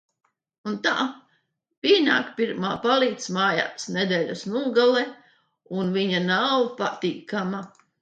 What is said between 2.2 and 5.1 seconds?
pirmā "paliec mājās" nedēļas nogale